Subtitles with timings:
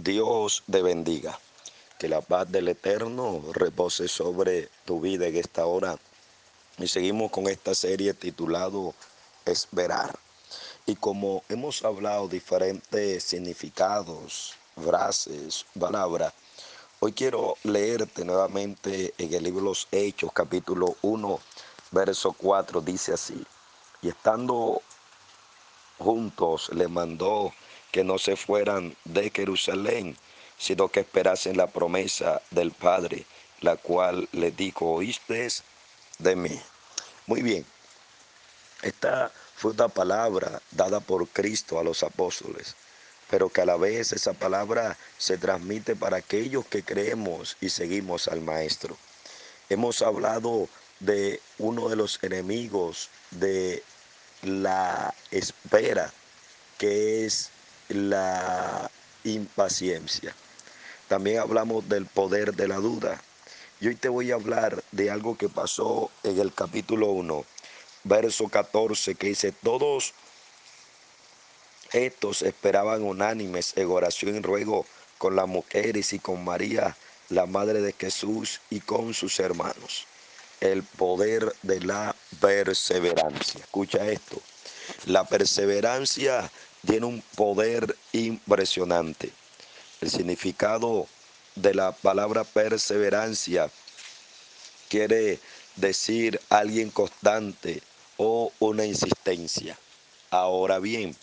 [0.00, 1.36] Dios te bendiga.
[1.98, 5.98] Que la paz del Eterno repose sobre tu vida en esta hora.
[6.78, 8.94] Y seguimos con esta serie titulado
[9.44, 10.16] Esperar.
[10.86, 16.32] Y como hemos hablado diferentes significados, frases, palabras,
[17.00, 21.40] hoy quiero leerte nuevamente en el libro Los Hechos, capítulo 1,
[21.90, 23.44] verso 4, dice así.
[24.02, 24.80] Y estando
[25.98, 27.52] juntos le mandó
[27.90, 30.16] que no se fueran de Jerusalén,
[30.58, 33.24] sino que esperasen la promesa del Padre,
[33.60, 35.48] la cual le dijo, oíste
[36.18, 36.60] de mí.
[37.26, 37.64] Muy bien,
[38.82, 42.76] esta fue una palabra dada por Cristo a los apóstoles,
[43.28, 48.28] pero que a la vez esa palabra se transmite para aquellos que creemos y seguimos
[48.28, 48.96] al Maestro.
[49.68, 50.68] Hemos hablado
[51.00, 53.82] de uno de los enemigos de
[54.42, 56.12] la espera,
[56.78, 57.50] que es
[57.88, 58.90] la
[59.24, 60.34] impaciencia.
[61.08, 63.20] También hablamos del poder de la duda.
[63.80, 67.44] Y hoy te voy a hablar de algo que pasó en el capítulo 1,
[68.04, 70.12] verso 14, que dice, todos
[71.92, 74.84] estos esperaban unánimes en oración y ruego
[75.16, 76.96] con las mujeres y con María,
[77.28, 80.06] la madre de Jesús, y con sus hermanos.
[80.60, 83.60] El poder de la perseverancia.
[83.60, 84.40] Escucha esto.
[85.06, 86.50] La perseverancia
[86.86, 89.32] tiene un poder impresionante.
[90.00, 91.06] El significado
[91.54, 93.70] de la palabra perseverancia
[94.88, 95.40] quiere
[95.76, 97.82] decir alguien constante
[98.16, 99.78] o una insistencia.
[100.30, 101.16] Ahora bien,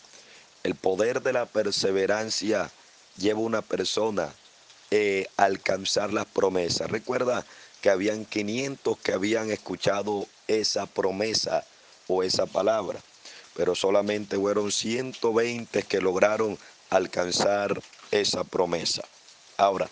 [0.64, 2.72] el poder de la perseverancia
[3.18, 4.34] lleva a una persona a
[4.92, 6.90] eh, alcanzar las promesas.
[6.90, 7.46] Recuerda
[7.82, 11.66] que habían 500 que habían escuchado esa promesa
[12.08, 13.00] o esa palabra
[13.56, 16.58] pero solamente fueron 120 que lograron
[16.90, 17.82] alcanzar
[18.12, 19.04] esa promesa.
[19.58, 19.90] Ahora,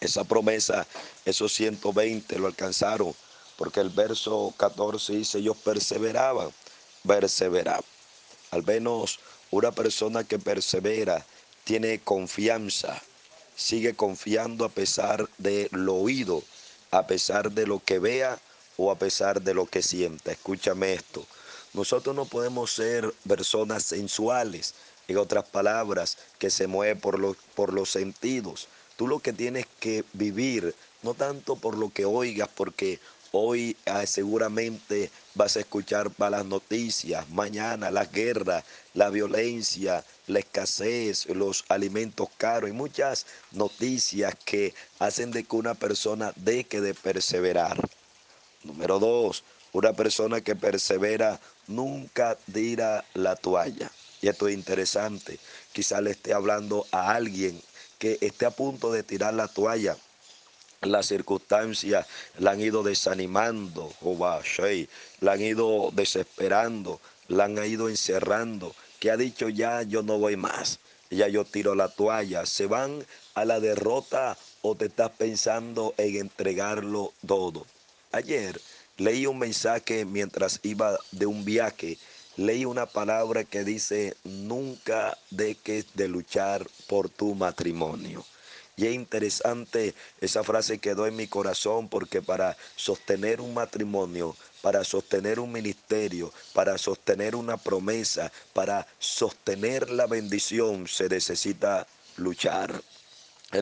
[0.00, 0.86] esa promesa,
[1.24, 3.14] esos 120 lo alcanzaron,
[3.56, 6.50] porque el verso 14 dice, ellos perseveraban,
[7.06, 7.84] perseveraban.
[8.50, 11.26] Al menos una persona que persevera
[11.64, 13.02] tiene confianza,
[13.56, 16.42] sigue confiando a pesar de lo oído,
[16.90, 18.38] a pesar de lo que vea
[18.76, 20.32] o a pesar de lo que sienta.
[20.32, 21.26] Escúchame esto.
[21.72, 24.74] Nosotros no podemos ser personas sensuales,
[25.06, 28.68] en otras palabras, que se mueven por los, por los sentidos.
[28.96, 33.00] Tú lo que tienes que vivir, no tanto por lo que oigas, porque
[33.32, 38.64] hoy ah, seguramente vas a escuchar malas noticias, mañana la guerra,
[38.94, 45.74] la violencia, la escasez, los alimentos caros y muchas noticias que hacen de que una
[45.74, 47.80] persona deje de perseverar.
[48.64, 53.90] Número dos, una persona que persevera nunca tira la toalla.
[54.20, 55.38] Y esto es interesante.
[55.72, 57.60] Quizá le esté hablando a alguien
[57.98, 59.96] que esté a punto de tirar la toalla.
[60.82, 62.06] Las circunstancias
[62.38, 63.92] la han ido desanimando,
[65.20, 70.36] la han ido desesperando, la han ido encerrando, que ha dicho ya yo no voy
[70.36, 70.78] más,
[71.10, 72.46] ya yo tiro la toalla.
[72.46, 73.04] Se van
[73.34, 77.66] a la derrota o te estás pensando en entregarlo todo.
[78.12, 78.60] Ayer
[79.00, 81.96] Leí un mensaje mientras iba de un viaje.
[82.36, 88.26] Leí una palabra que dice, nunca dejes de luchar por tu matrimonio.
[88.76, 94.84] Y es interesante, esa frase quedó en mi corazón porque para sostener un matrimonio, para
[94.84, 101.86] sostener un ministerio, para sostener una promesa, para sostener la bendición, se necesita
[102.18, 102.82] luchar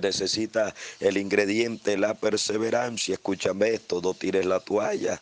[0.02, 3.14] necesita el ingrediente, la perseverancia.
[3.14, 5.20] Escúchame esto, no tires la toalla.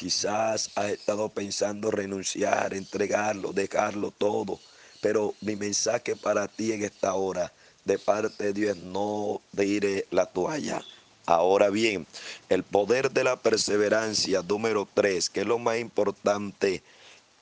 [0.00, 4.58] Quizás has estado pensando renunciar, entregarlo, dejarlo todo.
[5.02, 7.52] Pero mi mensaje para ti en esta hora
[7.84, 10.82] de parte de Dios no de la toalla.
[11.26, 12.06] Ahora bien,
[12.48, 16.82] el poder de la perseverancia número tres, que es lo más importante,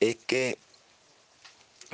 [0.01, 0.57] es que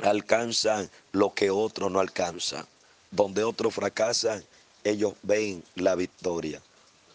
[0.02, 2.66] alcanzan lo que otros no alcanzan.
[3.12, 4.44] Donde otros fracasan,
[4.82, 6.60] ellos ven la victoria.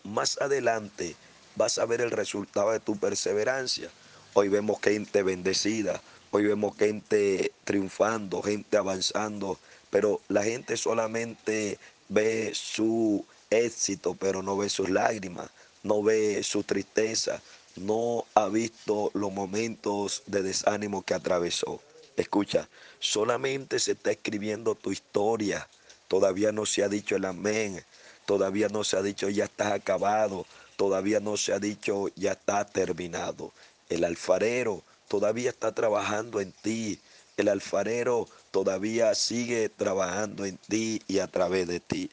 [0.06, 1.18] Más adelante
[1.56, 3.90] vas a ver el resultado de tu perseverancia.
[4.34, 6.02] Hoy vemos gente bendecida,
[6.32, 9.60] hoy vemos gente triunfando, gente avanzando,
[9.90, 11.78] pero la gente solamente
[12.10, 15.50] ve su éxito, pero no ve sus lágrimas,
[15.84, 17.42] no ve su tristeza,
[17.76, 21.82] no ha visto los momentos de desánimo que atravesó.
[22.18, 22.68] Escucha,
[23.00, 25.68] solamente se está escribiendo tu historia,
[26.08, 27.84] todavía no se ha dicho el amén,
[28.26, 30.46] todavía no se ha dicho ya estás acabado,
[30.76, 33.52] todavía no se ha dicho ya está terminado.
[33.90, 37.00] El alfarero todavía está trabajando en ti.
[37.38, 42.10] El alfarero todavía sigue trabajando en ti y a través de ti.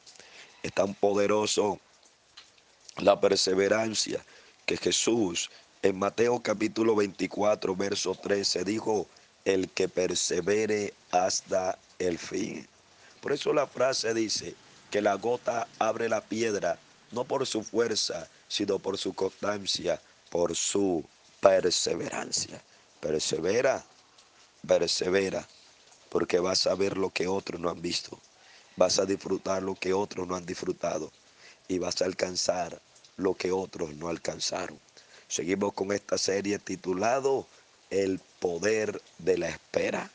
[0.62, 1.78] Es tan poderoso
[2.96, 4.24] la perseverancia
[4.66, 5.50] que Jesús
[5.82, 9.06] en Mateo capítulo 24, verso 13 dijo,
[9.44, 12.66] el que persevere hasta el fin.
[13.20, 14.54] Por eso la frase dice
[14.90, 16.78] que la gota abre la piedra,
[17.12, 20.00] no por su fuerza, sino por su constancia,
[20.30, 21.04] por su
[21.40, 22.62] perseverancia.
[23.00, 23.84] Persevera,
[24.66, 25.46] persevera,
[26.08, 28.18] porque vas a ver lo que otros no han visto,
[28.76, 31.12] vas a disfrutar lo que otros no han disfrutado
[31.68, 32.80] y vas a alcanzar
[33.16, 34.78] lo que otros no alcanzaron.
[35.28, 37.46] Seguimos con esta serie titulado
[37.90, 40.10] El poder de la espera.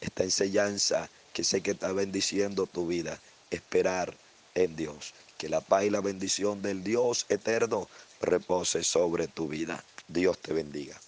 [0.00, 3.20] Esta enseñanza que sé que está bendiciendo tu vida,
[3.50, 4.14] esperar
[4.54, 5.14] en Dios.
[5.38, 7.88] Que la paz y la bendición del Dios eterno
[8.20, 9.82] repose sobre tu vida.
[10.08, 11.00] Dios te bendiga.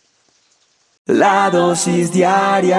[1.06, 2.78] La dosis diaria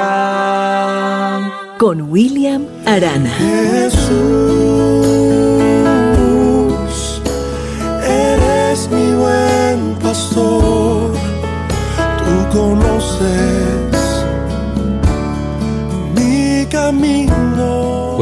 [1.77, 3.29] con William Arana.
[3.31, 4.11] Jesús,
[8.07, 11.13] eres mi buen pastor,
[12.19, 13.62] tú conoces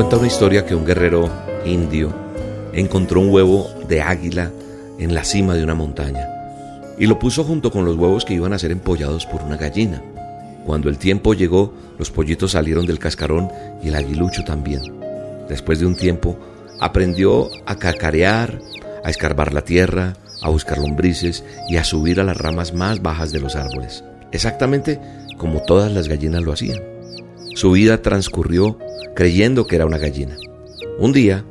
[0.01, 1.29] Cuenta una historia que un guerrero
[1.63, 2.11] indio
[2.73, 4.51] encontró un huevo de águila
[4.97, 6.27] en la cima de una montaña
[6.97, 10.01] y lo puso junto con los huevos que iban a ser empollados por una gallina.
[10.65, 13.51] Cuando el tiempo llegó, los pollitos salieron del cascarón
[13.83, 14.81] y el aguilucho también.
[15.47, 16.35] Después de un tiempo,
[16.79, 18.59] aprendió a cacarear,
[19.03, 23.31] a escarbar la tierra, a buscar lombrices y a subir a las ramas más bajas
[23.31, 24.99] de los árboles, exactamente
[25.37, 26.90] como todas las gallinas lo hacían.
[27.53, 28.77] Su vida transcurrió
[29.15, 30.35] creyendo que era una gallina.
[30.97, 31.45] Un día,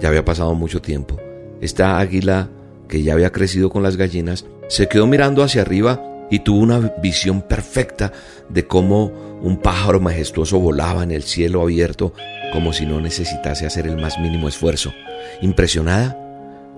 [0.00, 1.18] ya había pasado mucho tiempo,
[1.60, 2.50] esta águila
[2.88, 6.78] que ya había crecido con las gallinas, se quedó mirando hacia arriba y tuvo una
[7.02, 8.12] visión perfecta
[8.48, 9.12] de cómo
[9.42, 12.12] un pájaro majestuoso volaba en el cielo abierto
[12.52, 14.92] como si no necesitase hacer el más mínimo esfuerzo.
[15.40, 16.16] Impresionada,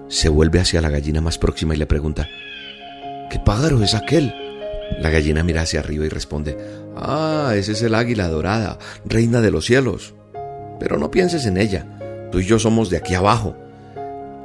[0.08, 2.28] se vuelve hacia la gallina más próxima y le pregunta,
[3.31, 4.34] ¿qué pájaro es aquel?
[4.99, 6.56] La gallina mira hacia arriba y responde,
[6.97, 10.15] ah, ese es el águila dorada, reina de los cielos.
[10.79, 13.57] Pero no pienses en ella, tú y yo somos de aquí abajo.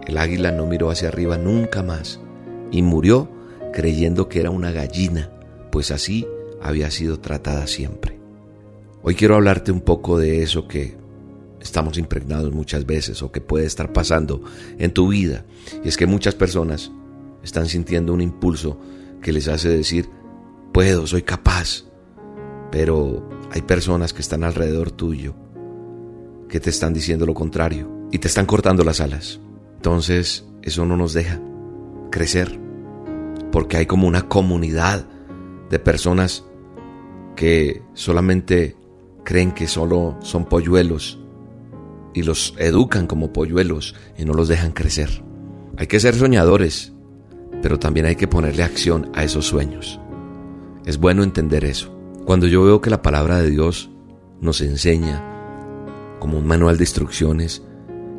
[0.08, 2.20] El águila no miró hacia arriba nunca más
[2.72, 3.30] y murió
[3.74, 5.32] creyendo que era una gallina,
[5.72, 6.28] pues así
[6.62, 8.20] había sido tratada siempre.
[9.02, 10.96] Hoy quiero hablarte un poco de eso que
[11.62, 14.44] estamos impregnados muchas veces o que puede estar pasando
[14.78, 15.46] en tu vida.
[15.84, 16.92] Y es que muchas personas
[17.44, 18.80] están sintiendo un impulso
[19.22, 20.10] que les hace decir,
[20.74, 21.84] puedo, soy capaz.
[22.76, 25.34] Pero hay personas que están alrededor tuyo
[26.50, 29.40] que te están diciendo lo contrario y te están cortando las alas.
[29.78, 31.40] Entonces, eso no nos deja
[32.12, 32.60] crecer
[33.54, 35.08] porque hay como una comunidad
[35.70, 36.44] de personas
[37.38, 38.76] que solamente
[39.24, 41.18] creen que solo son polluelos
[42.14, 45.24] y los educan como polluelos y no los dejan crecer.
[45.78, 46.92] Hay que ser soñadores,
[47.62, 49.98] pero también hay que ponerle acción a esos sueños.
[50.86, 51.95] Es bueno entender eso.
[52.26, 53.92] Cuando yo veo que la palabra de Dios
[54.42, 55.24] nos enseña
[56.20, 57.64] como un manual de instrucciones,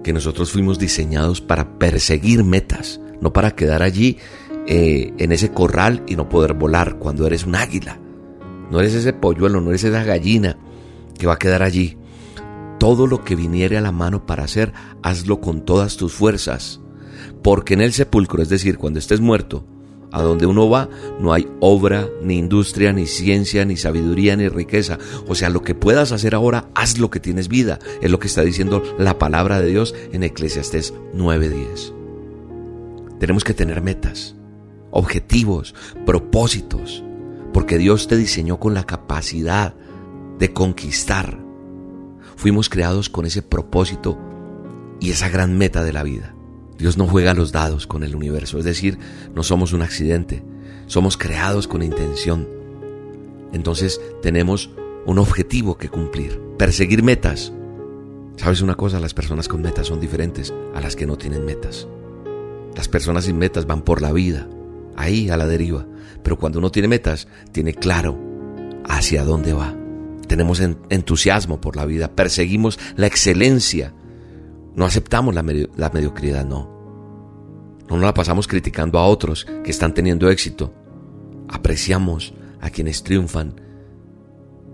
[0.05, 4.19] que nosotros fuimos diseñados para perseguir metas, no para quedar allí
[4.69, 7.99] eh, en ese corral y no poder volar cuando eres un águila.
[8.71, 10.57] No eres ese polluelo, no eres esa gallina
[11.19, 11.99] que va a quedar allí.
[12.79, 14.73] Todo lo que viniere a la mano para hacer,
[15.03, 16.81] hazlo con todas tus fuerzas.
[17.43, 19.67] Porque en el sepulcro, es decir, cuando estés muerto,
[20.13, 20.89] a donde uno va,
[21.21, 24.99] no hay obra, ni industria, ni ciencia, ni sabiduría, ni riqueza.
[25.29, 27.79] O sea, lo que puedas hacer ahora, haz lo que tienes vida.
[28.01, 31.93] Es lo que está diciendo la palabra de Dios en Eclesiastés 9:10.
[33.19, 34.37] Tenemos que tener metas
[34.91, 35.75] objetivos,
[36.07, 37.05] propósitos,
[37.53, 39.75] porque Dios te diseñó con la capacidad
[40.39, 41.39] de conquistar.
[42.37, 44.19] Fuimos creados con ese propósito
[45.01, 46.36] y esa gran meta de la vida.
[46.79, 48.99] Dios no juega los dados con el universo, es decir,
[49.35, 50.43] no somos un accidente,
[50.87, 52.49] somos creados con intención.
[53.53, 54.71] Entonces tenemos
[55.07, 57.53] un objetivo que cumplir, perseguir metas.
[58.37, 59.01] ¿Sabes una cosa?
[59.01, 61.87] Las personas con metas son diferentes a las que no tienen metas.
[62.77, 64.47] Las personas sin metas van por la vida
[64.97, 65.87] ahí a la deriva.
[66.23, 68.19] Pero cuando uno tiene metas, tiene claro
[68.85, 69.75] hacia dónde va.
[70.27, 73.95] Tenemos entusiasmo por la vida, perseguimos la excelencia.
[74.77, 76.69] No aceptamos la, mediocridad, no.
[77.89, 80.73] No nos la pasamos criticando a otros que están teniendo éxito.
[81.49, 83.59] Apreciamos a quienes triunfan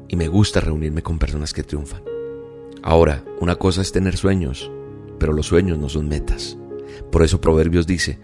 [0.08, 2.02] y me gusta reunirme con personas que triunfan.
[2.82, 4.72] Ahora, una cosa es tener sueños,
[5.20, 6.58] pero los sueños no son metas.
[7.12, 8.18] Por eso Proverbios dice,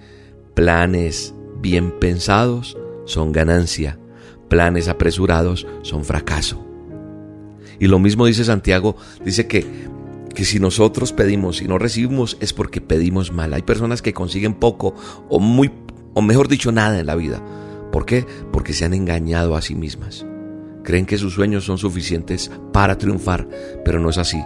[0.55, 4.01] planes bien pensados son ganancia,
[4.49, 6.65] planes apresurados son fracaso.
[7.79, 9.65] Y lo mismo dice Santiago, dice que,
[10.39, 13.53] que si nosotros pedimos y no recibimos es porque pedimos mal.
[13.55, 14.95] Hay personas que consiguen poco
[15.29, 15.73] o muy,
[16.15, 17.43] o mejor dicho, nada en la vida.
[17.91, 18.25] ¿Por qué?
[18.53, 20.25] Porque se han engañado a sí mismas.
[20.85, 23.49] Creen que sus sueños son suficientes para triunfar,
[23.85, 24.41] pero no es así.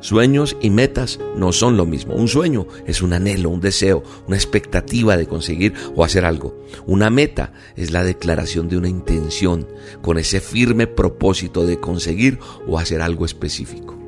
[0.00, 2.14] Sueños y metas no son lo mismo.
[2.16, 6.66] Un sueño es un anhelo, un deseo, una expectativa de conseguir o hacer algo.
[6.86, 9.66] Una meta es la declaración de una intención
[10.02, 13.99] con ese firme propósito de conseguir o hacer algo específico.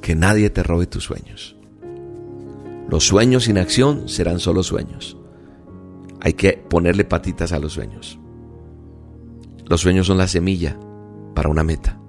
[0.00, 1.56] Que nadie te robe tus sueños.
[2.88, 5.16] Los sueños sin acción serán solo sueños.
[6.20, 8.18] Hay que ponerle patitas a los sueños.
[9.66, 10.76] Los sueños son la semilla
[11.34, 12.00] para una meta.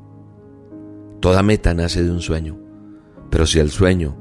[1.20, 2.58] Toda meta nace de un sueño,
[3.30, 4.18] pero si el sueño,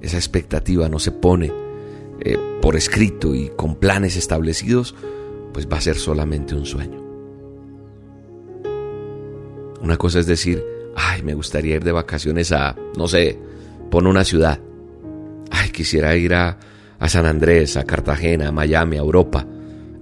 [0.00, 1.52] esa expectativa no se pone
[2.20, 4.94] eh, por escrito y con planes establecidos,
[5.52, 7.02] pues va a ser solamente un sueño.
[9.82, 10.64] Una cosa es decir,
[10.96, 13.38] ay, me gustaría ir de vacaciones a, no sé,
[13.90, 14.60] pon una ciudad.
[15.50, 16.58] Ay, quisiera ir a,
[16.98, 19.46] a San Andrés, a Cartagena, a Miami, a Europa.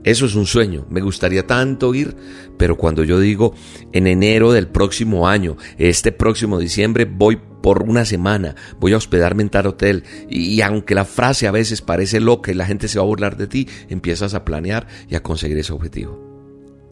[0.04, 2.16] Eso es un sueño, me gustaría tanto ir,
[2.57, 3.54] pero cuando yo digo
[3.92, 9.42] en enero del próximo año, este próximo diciembre voy por una semana, voy a hospedarme
[9.42, 12.99] en tal hotel y, aunque la frase a veces parece loca y la gente se
[12.99, 16.18] va a burlar de ti, empiezas a planear y a conseguir ese objetivo.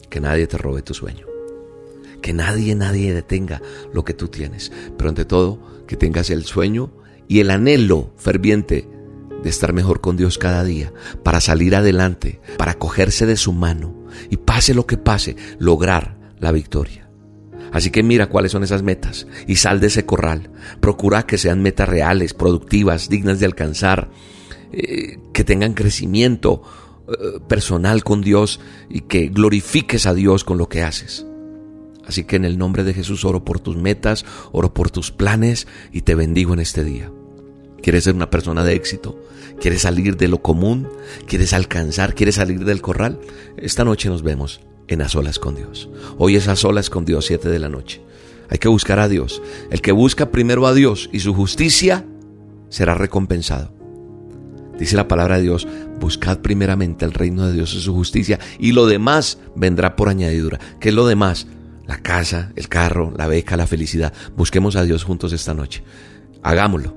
[0.09, 1.36] Que nadie te robe tu sueño.
[2.21, 3.61] Que nadie, nadie detenga
[3.93, 4.71] lo que tú tienes.
[4.97, 6.91] Pero ante todo, que tengas el sueño
[7.27, 8.87] y el anhelo ferviente
[9.43, 10.91] de estar mejor con Dios cada día,
[11.23, 16.51] para salir adelante, para cogerse de su mano y pase lo que pase, lograr la
[16.51, 17.07] victoria.
[17.71, 20.49] Así que mira cuáles son esas metas y sal de ese corral.
[20.79, 24.09] Procura que sean metas reales, productivas, dignas de alcanzar,
[24.71, 26.63] eh, que tengan crecimiento
[27.07, 28.59] eh, personal con Dios
[28.89, 31.26] y que glorifiques a Dios con lo que haces.
[32.07, 35.67] Así que en el nombre de Jesús oro por tus metas, oro por tus planes
[35.91, 37.11] y te bendigo en este día.
[37.81, 39.21] ¿Quieres ser una persona de éxito?
[39.59, 40.87] ¿Quieres salir de lo común?
[41.27, 42.15] ¿Quieres alcanzar?
[42.15, 43.19] ¿Quieres salir del corral?
[43.57, 45.89] Esta noche nos vemos en A Solas con Dios.
[46.17, 48.01] Hoy es A Solas con Dios, 7 de la noche.
[48.49, 49.41] Hay que buscar a Dios.
[49.69, 52.05] El que busca primero a Dios y su justicia
[52.69, 53.73] será recompensado.
[54.79, 55.67] Dice la palabra de Dios,
[55.99, 60.59] buscad primeramente el reino de Dios y su justicia y lo demás vendrá por añadidura.
[60.79, 61.47] ¿Qué es lo demás?
[61.87, 64.13] La casa, el carro, la beca, la felicidad.
[64.35, 65.83] Busquemos a Dios juntos esta noche.
[66.43, 66.95] Hagámoslo.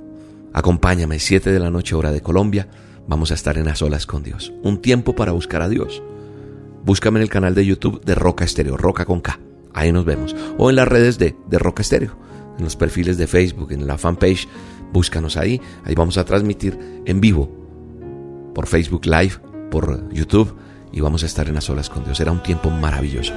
[0.52, 2.68] Acompáñame, 7 de la noche hora de Colombia.
[3.06, 4.52] Vamos a estar en las olas con Dios.
[4.62, 6.02] Un tiempo para buscar a Dios.
[6.84, 9.38] Búscame en el canal de YouTube de Roca Estéreo, Roca con K.
[9.72, 10.34] Ahí nos vemos.
[10.58, 12.16] O en las redes de, de Roca Estéreo.
[12.58, 14.48] En los perfiles de Facebook, en la fanpage.
[14.92, 15.60] Búscanos ahí.
[15.84, 17.50] Ahí vamos a transmitir en vivo.
[18.54, 19.34] Por Facebook Live,
[19.70, 20.56] por YouTube.
[20.92, 22.18] Y vamos a estar en las olas con Dios.
[22.18, 23.32] Será un tiempo maravilloso.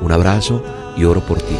[0.00, 0.62] Un abrazo
[0.96, 1.56] y oro por ti.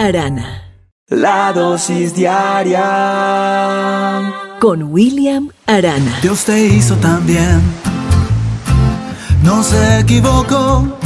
[0.00, 0.64] Arana.
[1.08, 2.82] La dosis diaria.
[4.58, 6.20] Con William Arana.
[6.22, 7.60] Dios te hizo tan bien,
[9.44, 10.96] no se equivocó.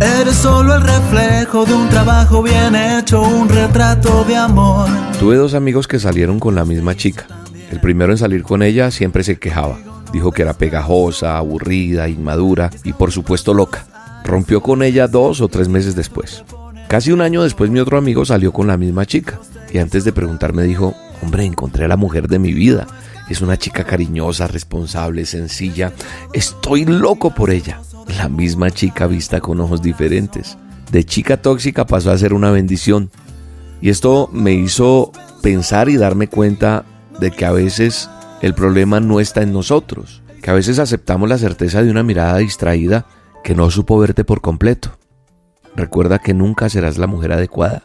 [0.00, 4.90] Eres solo el reflejo de un trabajo bien hecho, un retrato de amor.
[5.18, 7.26] Tuve dos amigos que salieron con la misma chica.
[7.70, 9.78] El primero en salir con ella siempre se quejaba.
[10.12, 13.86] Dijo que era pegajosa, aburrida, inmadura y por supuesto loca.
[14.24, 16.44] Rompió con ella dos o tres meses después.
[16.90, 19.38] Casi un año después mi otro amigo salió con la misma chica
[19.72, 20.92] y antes de preguntarme dijo,
[21.22, 22.88] hombre, encontré a la mujer de mi vida.
[23.28, 25.92] Es una chica cariñosa, responsable, sencilla.
[26.32, 27.80] Estoy loco por ella.
[28.18, 30.58] La misma chica vista con ojos diferentes.
[30.90, 33.12] De chica tóxica pasó a ser una bendición.
[33.80, 36.84] Y esto me hizo pensar y darme cuenta
[37.20, 38.10] de que a veces
[38.42, 42.38] el problema no está en nosotros, que a veces aceptamos la certeza de una mirada
[42.38, 43.06] distraída
[43.44, 44.99] que no supo verte por completo.
[45.76, 47.84] Recuerda que nunca serás la mujer adecuada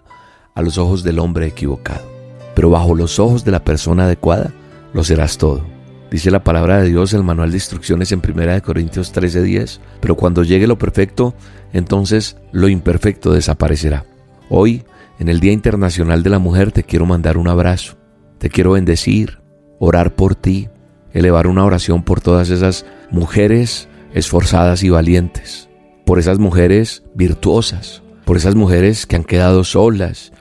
[0.54, 2.10] a los ojos del hombre equivocado,
[2.56, 4.52] pero bajo los ojos de la persona adecuada
[4.94, 5.62] lo serás todo.
[6.10, 10.44] Dice la palabra de Dios, el manual de instrucciones en 1 Corintios 13:10, pero cuando
[10.44, 11.34] llegue lo perfecto,
[11.74, 14.06] entonces lo imperfecto desaparecerá.
[14.50, 14.84] Hoy,
[15.20, 17.98] en el Día Internacional de la Mujer, te quiero mandar un abrazo,
[18.38, 19.40] te quiero bendecir,
[19.80, 20.70] orar por ti,
[21.12, 25.70] elevar una oración por todas esas mujeres esforzadas y valientes,
[26.06, 30.32] por esas mujeres virtuosas, por esas mujeres que han quedado solas,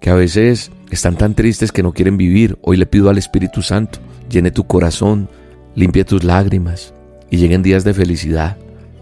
[0.00, 2.58] que a veces están tan tristes que no quieren vivir.
[2.62, 4.00] Hoy le pido al Espíritu Santo
[4.32, 5.28] llene tu corazón,
[5.74, 6.94] limpie tus lágrimas
[7.30, 8.56] y lleguen días de felicidad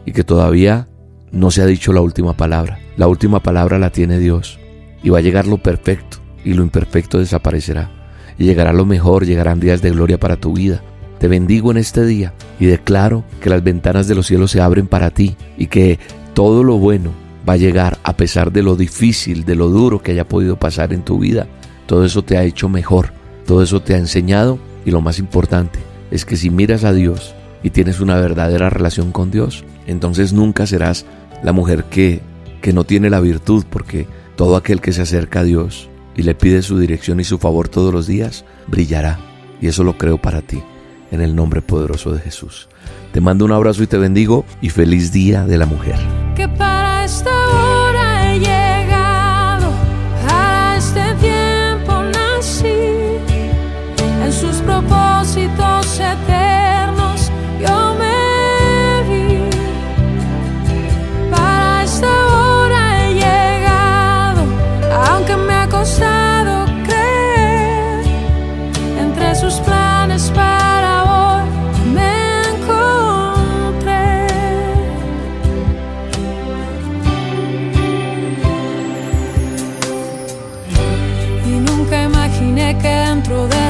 [0.04, 0.88] y que todavía
[1.30, 2.80] no se ha dicho la última palabra.
[2.96, 4.58] La última palabra la tiene Dios
[5.02, 7.90] y va a llegar lo perfecto y lo imperfecto desaparecerá
[8.38, 10.82] y llegará lo mejor, llegarán días de gloria para tu vida.
[11.20, 14.86] Te bendigo en este día y declaro que las ventanas de los cielos se abren
[14.86, 15.98] para ti y que
[16.32, 17.12] todo lo bueno
[17.46, 20.94] va a llegar a pesar de lo difícil, de lo duro que haya podido pasar
[20.94, 21.46] en tu vida.
[21.84, 23.12] Todo eso te ha hecho mejor,
[23.46, 25.78] todo eso te ha enseñado y lo más importante
[26.10, 30.66] es que si miras a Dios y tienes una verdadera relación con Dios, entonces nunca
[30.66, 31.04] serás
[31.42, 32.22] la mujer que,
[32.62, 36.34] que no tiene la virtud, porque todo aquel que se acerca a Dios y le
[36.34, 39.18] pide su dirección y su favor todos los días, brillará.
[39.60, 40.62] Y eso lo creo para ti,
[41.10, 42.68] en el nombre poderoso de Jesús.
[43.12, 45.98] Te mando un abrazo y te bendigo y feliz Día de la Mujer.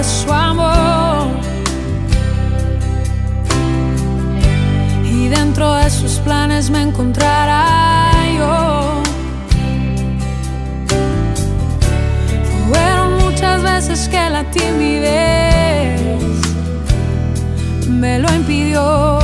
[0.02, 1.28] Su amor
[5.04, 9.02] y dentro de sus planes me encontrara yo.
[12.68, 16.00] Fueron muchas veces que la timidez
[17.88, 19.18] me lo impidió.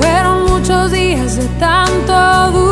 [0.00, 2.69] Fueron muchos días de tanto dudar,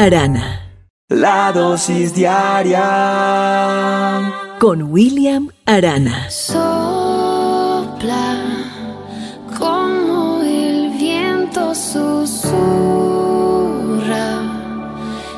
[0.00, 0.64] Arana.
[1.10, 2.80] La dosis diaria.
[4.58, 6.30] Con William Arana.
[6.30, 8.38] Sopla
[9.58, 12.48] como el viento susurra.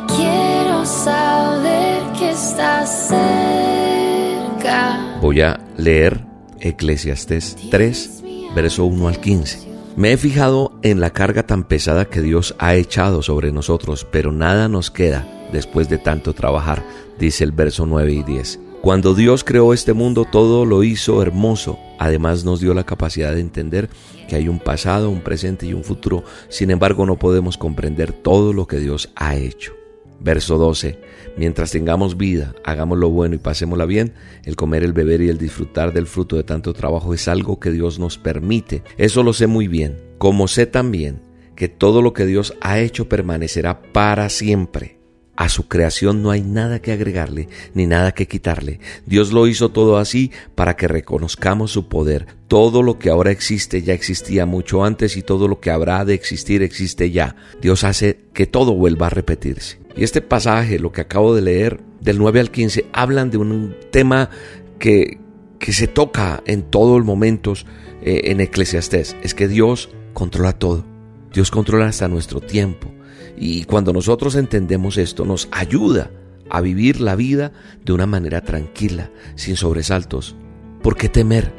[0.07, 5.18] Quiero saber que estás cerca.
[5.20, 6.25] Voy a leer
[6.61, 8.22] Eclesiastés 3,
[8.55, 9.72] verso 1 al 15.
[9.95, 14.33] Me he fijado en la carga tan pesada que Dios ha echado sobre nosotros, pero
[14.33, 16.83] nada nos queda después de tanto trabajar,
[17.19, 18.59] dice el verso 9 y 10.
[18.81, 21.79] Cuando Dios creó este mundo, todo lo hizo hermoso.
[21.99, 23.91] Además nos dio la capacidad de entender
[24.29, 26.25] que hay un pasado, un presente y un futuro.
[26.49, 29.75] Sin embargo, no podemos comprender todo lo que Dios ha hecho.
[30.23, 30.99] Verso 12.
[31.37, 35.39] Mientras tengamos vida, hagamos lo bueno y pasémosla bien, el comer, el beber y el
[35.39, 38.83] disfrutar del fruto de tanto trabajo es algo que Dios nos permite.
[38.99, 39.97] Eso lo sé muy bien.
[40.19, 41.21] Como sé también
[41.57, 45.03] que todo lo que Dios ha hecho permanecerá para siempre.
[45.35, 48.81] A su creación no hay nada que agregarle ni nada que quitarle.
[49.07, 52.27] Dios lo hizo todo así para que reconozcamos su poder.
[52.49, 56.15] Todo lo que ahora existe ya existía mucho antes y todo lo que habrá de
[56.15, 57.35] existir existe ya.
[57.63, 59.82] Dios hace que todo vuelva a repetirse.
[59.97, 63.77] Y este pasaje, lo que acabo de leer, del 9 al 15, hablan de un
[63.91, 64.31] tema
[64.79, 65.19] que,
[65.59, 67.67] que se toca en todos los momentos
[68.03, 69.17] eh, en Eclesiastés.
[69.23, 70.85] Es que Dios controla todo.
[71.33, 72.93] Dios controla hasta nuestro tiempo.
[73.37, 76.11] Y cuando nosotros entendemos esto, nos ayuda
[76.51, 77.53] a vivir la vida
[77.85, 80.37] de una manera tranquila, sin sobresaltos.
[80.83, 81.55] ¿Por qué temer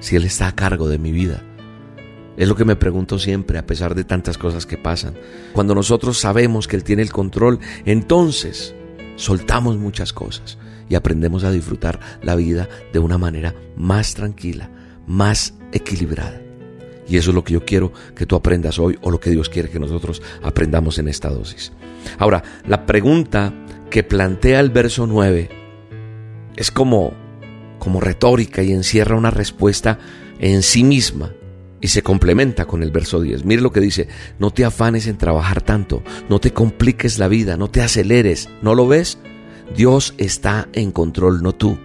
[0.00, 1.42] si Él está a cargo de mi vida?
[2.40, 5.12] Es lo que me pregunto siempre a pesar de tantas cosas que pasan.
[5.52, 8.74] Cuando nosotros sabemos que Él tiene el control, entonces
[9.16, 10.56] soltamos muchas cosas
[10.88, 14.70] y aprendemos a disfrutar la vida de una manera más tranquila,
[15.06, 16.40] más equilibrada.
[17.06, 19.50] Y eso es lo que yo quiero que tú aprendas hoy o lo que Dios
[19.50, 21.72] quiere que nosotros aprendamos en esta dosis.
[22.16, 23.52] Ahora, la pregunta
[23.90, 25.50] que plantea el verso 9
[26.56, 27.12] es como,
[27.78, 29.98] como retórica y encierra una respuesta
[30.38, 31.32] en sí misma
[31.80, 33.44] y se complementa con el verso 10.
[33.44, 37.56] Mire lo que dice, no te afanes en trabajar tanto, no te compliques la vida,
[37.56, 39.18] no te aceleres, ¿no lo ves?
[39.76, 41.78] Dios está en control, no tú.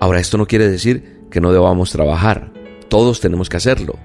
[0.00, 2.52] Ahora, esto no quiere decir que no debamos trabajar,
[2.88, 3.98] todos tenemos que hacerlo.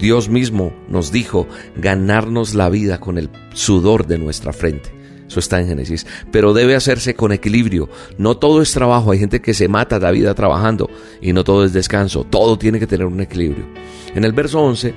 [0.00, 4.97] Dios mismo nos dijo ganarnos la vida con el sudor de nuestra frente.
[5.28, 6.06] Eso está en Génesis.
[6.32, 7.88] Pero debe hacerse con equilibrio.
[8.16, 9.12] No todo es trabajo.
[9.12, 12.24] Hay gente que se mata la vida trabajando y no todo es descanso.
[12.24, 13.66] Todo tiene que tener un equilibrio.
[14.14, 14.94] En el verso 11,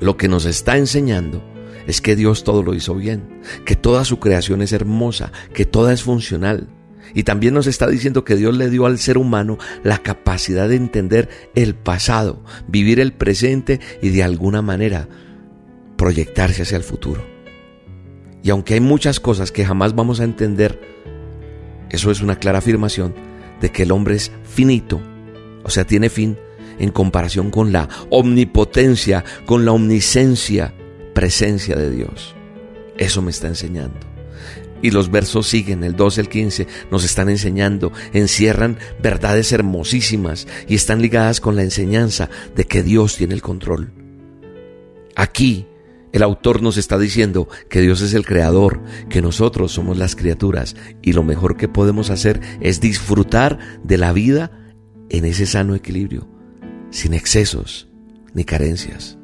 [0.00, 1.42] lo que nos está enseñando
[1.86, 5.92] es que Dios todo lo hizo bien, que toda su creación es hermosa, que toda
[5.92, 6.68] es funcional.
[7.14, 10.76] Y también nos está diciendo que Dios le dio al ser humano la capacidad de
[10.76, 15.08] entender el pasado, vivir el presente y de alguna manera
[15.96, 17.29] proyectarse hacia el futuro.
[18.42, 20.80] Y aunque hay muchas cosas que jamás vamos a entender,
[21.90, 23.14] eso es una clara afirmación
[23.60, 25.00] de que el hombre es finito,
[25.62, 26.38] o sea, tiene fin
[26.78, 30.72] en comparación con la omnipotencia, con la omnisencia,
[31.14, 32.34] presencia de Dios.
[32.96, 33.98] Eso me está enseñando.
[34.82, 40.74] Y los versos siguen, el 12, el 15, nos están enseñando, encierran verdades hermosísimas y
[40.74, 43.92] están ligadas con la enseñanza de que Dios tiene el control.
[45.16, 45.66] Aquí
[46.12, 50.76] el autor nos está diciendo que Dios es el creador, que nosotros somos las criaturas
[51.02, 54.50] y lo mejor que podemos hacer es disfrutar de la vida
[55.08, 56.28] en ese sano equilibrio,
[56.90, 57.88] sin excesos
[58.34, 59.18] ni carencias.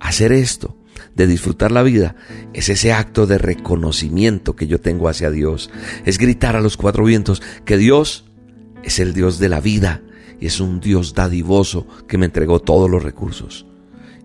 [0.00, 0.76] Hacer esto,
[1.14, 2.16] de disfrutar la vida,
[2.52, 5.70] es ese acto de reconocimiento que yo tengo hacia Dios.
[6.04, 8.24] Es gritar a los cuatro vientos que Dios
[8.82, 10.02] es el Dios de la vida
[10.40, 13.66] y es un Dios dadivoso que me entregó todos los recursos.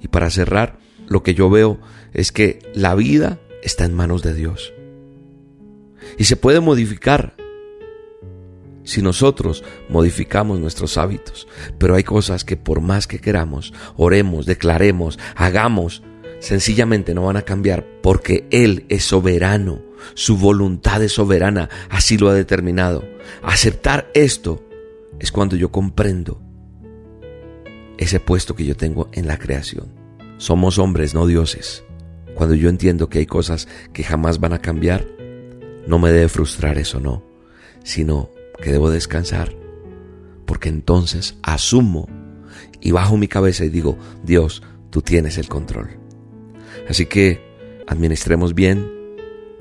[0.02, 1.80] Y para cerrar, lo que yo veo
[2.14, 4.74] es que la vida está en manos de Dios.
[6.18, 7.36] Y se puede modificar
[8.84, 11.48] si nosotros modificamos nuestros hábitos.
[11.78, 16.04] Pero hay cosas que por más que queramos, oremos, declaremos, hagamos,
[16.40, 19.82] sencillamente no van a cambiar porque Él es soberano.
[20.16, 23.08] Su voluntad es soberana, así lo ha determinado.
[23.42, 24.68] Aceptar esto
[25.20, 26.42] es cuando yo comprendo
[27.98, 30.03] ese puesto que yo tengo en la creación.
[30.44, 31.86] Somos hombres, no dioses.
[32.36, 35.08] Cuando yo entiendo que hay cosas que jamás van a cambiar,
[35.88, 37.24] no me debe frustrar eso, no,
[37.86, 38.30] sino
[38.62, 39.56] que debo descansar,
[40.46, 42.10] porque entonces asumo
[42.82, 45.92] y bajo mi cabeza y digo, Dios, tú tienes el control.
[46.90, 47.40] Así que
[47.88, 48.86] administremos bien,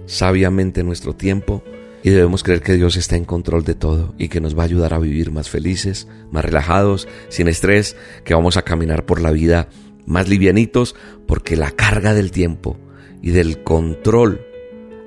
[0.06, 1.62] sabiamente nuestro tiempo
[2.02, 4.66] y debemos creer que Dios está en control de todo y que nos va a
[4.66, 9.30] ayudar a vivir más felices, más relajados, sin estrés, que vamos a caminar por la
[9.30, 9.68] vida
[10.06, 10.94] más livianitos
[11.26, 12.78] porque la carga del tiempo
[13.22, 14.40] y del control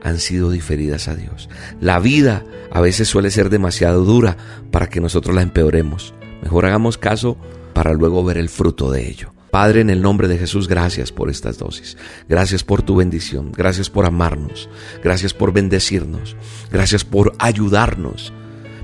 [0.01, 1.49] han sido diferidas a Dios.
[1.81, 4.37] La vida a veces suele ser demasiado dura
[4.71, 6.13] para que nosotros la empeoremos.
[6.43, 7.37] Mejor hagamos caso
[7.73, 9.33] para luego ver el fruto de ello.
[9.55, 11.97] Padre, en el nombre de Jesús, gracias por estas dosis.
[12.27, 13.53] Gracias por tu bendición.
[13.53, 14.69] Gracias por amarnos.
[15.01, 16.35] Gracias por bendecirnos.
[16.71, 18.33] Gracias por ayudarnos.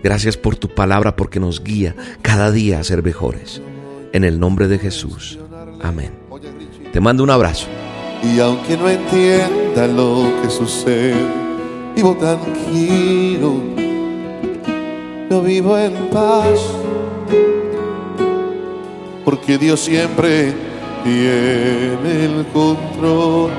[0.02, 3.62] Gracias por tu palabra porque nos guía cada día a ser mejores.
[4.13, 5.40] En el nombre de Jesús.
[5.84, 6.12] Amén.
[6.91, 7.67] Te mando un abrazo.
[8.24, 11.15] Y aunque no entienda lo que sucede,
[11.96, 13.54] vivo tranquilo,
[15.30, 16.60] yo vivo en paz,
[19.26, 20.54] porque Dios siempre
[21.04, 23.50] tiene el control.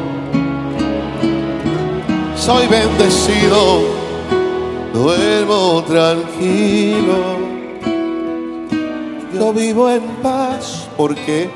[2.37, 3.81] Soy bendecido,
[4.93, 7.39] duermo tranquilo,
[9.35, 11.49] yo vivo en paz, porque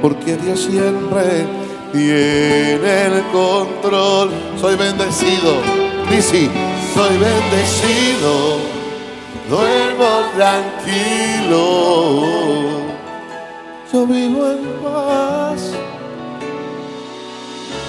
[0.00, 1.46] porque Dios siempre
[1.92, 4.30] tiene el control.
[4.60, 5.62] Soy bendecido,
[6.10, 6.50] dice,
[6.94, 8.58] soy bendecido,
[9.48, 11.60] duermo tranquilo,
[13.92, 15.72] yo vivo en paz,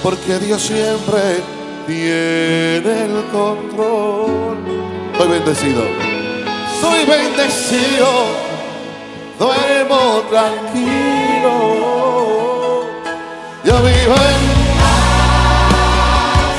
[0.02, 1.42] porque Dios siempre
[1.86, 4.56] tiene el control.
[5.18, 5.82] Soy bendecido,
[6.80, 8.08] soy bendecido,
[9.38, 11.15] duermo tranquilo
[13.66, 14.42] yo vivo en
[14.78, 16.54] paz,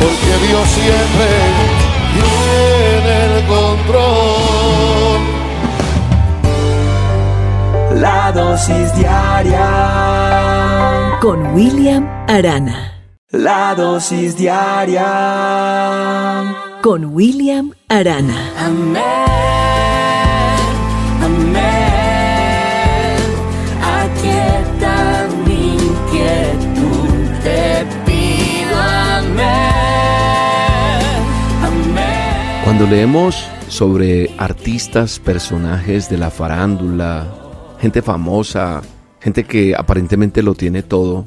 [0.00, 1.28] porque Dios siempre
[2.14, 5.20] tiene el control.
[8.00, 9.66] La dosis diaria
[11.20, 12.86] con William Arana.
[13.32, 15.06] La dosis diaria
[16.82, 18.50] Con William Arana.
[18.58, 19.29] Amén.
[32.80, 37.28] Cuando leemos sobre artistas, personajes de la farándula,
[37.78, 38.80] gente famosa,
[39.20, 41.26] gente que aparentemente lo tiene todo,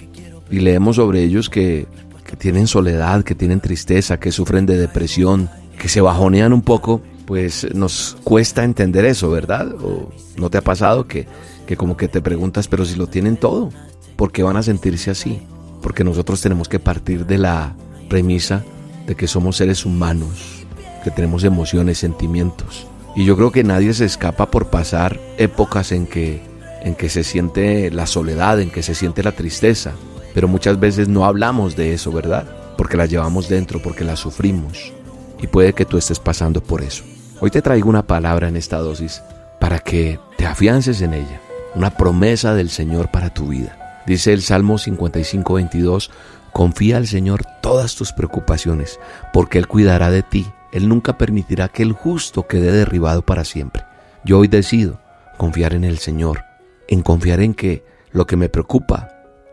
[0.49, 1.85] y leemos sobre ellos que,
[2.25, 7.01] que tienen soledad, que tienen tristeza, que sufren de depresión, que se bajonean un poco,
[7.27, 9.75] pues nos cuesta entender eso, ¿verdad?
[9.75, 11.27] ¿O no te ha pasado que,
[11.67, 13.69] que como que te preguntas, pero si lo tienen todo,
[14.15, 15.43] ¿por qué van a sentirse así?
[15.83, 17.75] Porque nosotros tenemos que partir de la
[18.09, 18.63] premisa
[19.05, 20.62] de que somos seres humanos,
[21.03, 22.87] que tenemos emociones, sentimientos.
[23.15, 26.41] Y yo creo que nadie se escapa por pasar épocas en que,
[26.81, 29.91] en que se siente la soledad, en que se siente la tristeza.
[30.33, 32.47] Pero muchas veces no hablamos de eso, ¿verdad?
[32.77, 34.91] Porque la llevamos dentro, porque la sufrimos.
[35.39, 37.03] Y puede que tú estés pasando por eso.
[37.39, 39.21] Hoy te traigo una palabra en esta dosis
[39.59, 41.39] para que te afiances en ella.
[41.75, 44.01] Una promesa del Señor para tu vida.
[44.05, 46.11] Dice el Salmo 55, 22,
[46.51, 48.99] confía al Señor todas tus preocupaciones,
[49.31, 50.45] porque Él cuidará de ti.
[50.73, 53.85] Él nunca permitirá que el justo quede derribado para siempre.
[54.25, 54.99] Yo hoy decido
[55.37, 56.43] confiar en el Señor,
[56.87, 59.09] en confiar en que lo que me preocupa,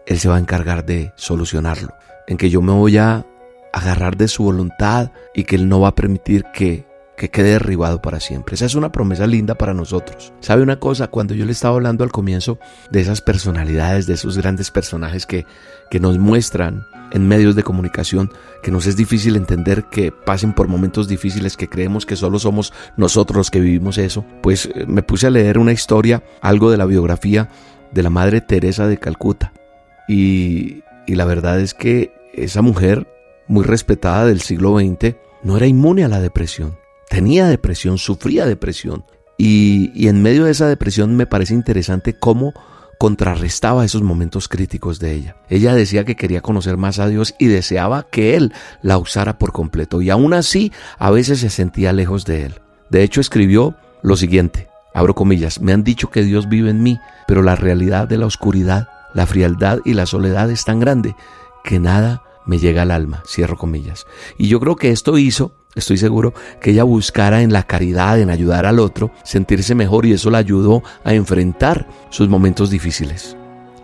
[0.07, 1.95] Él se va a encargar de solucionarlo,
[2.27, 3.27] en que yo me voy a
[3.73, 6.87] agarrar de su voluntad y que Él no va a permitir que,
[7.19, 8.55] que quede derribado para siempre.
[8.55, 10.33] Esa es una promesa linda para nosotros.
[10.41, 11.09] ¿Sabe una cosa?
[11.09, 12.59] Cuando yo le estaba hablando al comienzo
[12.91, 15.45] de esas personalidades, de esos grandes personajes que,
[15.91, 18.31] que nos muestran en medios de comunicación,
[18.62, 22.73] que nos es difícil entender que pasen por momentos difíciles, que creemos que solo somos
[22.96, 26.77] nosotros los que vivimos eso, pues eh, me puse a leer una historia, algo de
[26.77, 27.49] la biografía
[27.92, 29.53] de la Madre Teresa de Calcuta.
[30.09, 33.09] Y, la verdad es que esa mujer,
[33.49, 36.79] muy respetada del siglo XX, no era inmune a la depresión.
[37.09, 39.05] Tenía depresión, sufría depresión.
[39.37, 42.55] Y, y en medio de esa depresión me parece interesante cómo
[43.01, 45.37] contrarrestaba esos momentos críticos de ella.
[45.49, 49.53] Ella decía que quería conocer más a Dios y deseaba que Él la usara por
[49.53, 52.61] completo y aún así a veces se sentía lejos de Él.
[52.91, 56.99] De hecho escribió lo siguiente, abro comillas, me han dicho que Dios vive en mí,
[57.27, 61.17] pero la realidad de la oscuridad, la frialdad y la soledad es tan grande
[61.65, 64.09] que nada me llega al alma, cierro comillas.
[64.37, 68.29] Y yo creo que esto hizo Estoy seguro que ella buscara en la caridad, en
[68.29, 73.37] ayudar al otro, sentirse mejor y eso la ayudó a enfrentar sus momentos difíciles.